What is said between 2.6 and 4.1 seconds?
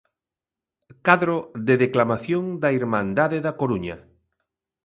da Irmandade da Coruña.